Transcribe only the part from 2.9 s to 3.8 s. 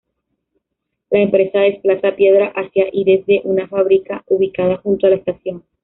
y desde una